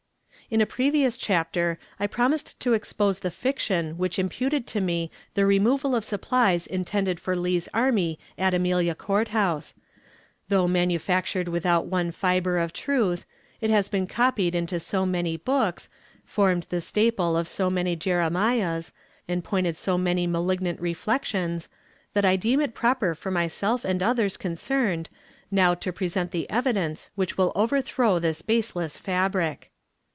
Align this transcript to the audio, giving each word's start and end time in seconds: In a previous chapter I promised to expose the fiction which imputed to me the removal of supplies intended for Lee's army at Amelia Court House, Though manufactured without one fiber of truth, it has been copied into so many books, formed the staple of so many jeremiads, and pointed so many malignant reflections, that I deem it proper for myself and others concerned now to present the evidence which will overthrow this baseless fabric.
In 0.49 0.59
a 0.59 0.65
previous 0.65 1.15
chapter 1.15 1.79
I 1.97 2.07
promised 2.07 2.59
to 2.59 2.73
expose 2.73 3.19
the 3.19 3.31
fiction 3.31 3.97
which 3.97 4.19
imputed 4.19 4.67
to 4.67 4.81
me 4.81 5.09
the 5.33 5.45
removal 5.45 5.95
of 5.95 6.03
supplies 6.03 6.67
intended 6.67 7.21
for 7.21 7.37
Lee's 7.37 7.69
army 7.73 8.19
at 8.37 8.53
Amelia 8.53 8.93
Court 8.93 9.29
House, 9.29 9.73
Though 10.49 10.67
manufactured 10.67 11.47
without 11.47 11.85
one 11.85 12.11
fiber 12.11 12.59
of 12.59 12.73
truth, 12.73 13.25
it 13.61 13.69
has 13.69 13.87
been 13.87 14.07
copied 14.07 14.53
into 14.53 14.77
so 14.81 15.05
many 15.05 15.37
books, 15.37 15.87
formed 16.25 16.63
the 16.69 16.81
staple 16.81 17.37
of 17.37 17.47
so 17.47 17.69
many 17.69 17.95
jeremiads, 17.95 18.91
and 19.29 19.45
pointed 19.45 19.77
so 19.77 19.97
many 19.97 20.27
malignant 20.27 20.81
reflections, 20.81 21.69
that 22.11 22.25
I 22.25 22.35
deem 22.35 22.59
it 22.59 22.75
proper 22.75 23.15
for 23.15 23.31
myself 23.31 23.85
and 23.85 24.03
others 24.03 24.35
concerned 24.35 25.07
now 25.49 25.75
to 25.75 25.93
present 25.93 26.31
the 26.31 26.49
evidence 26.49 27.09
which 27.15 27.37
will 27.37 27.53
overthrow 27.55 28.19
this 28.19 28.41
baseless 28.41 28.97
fabric. 28.97 29.69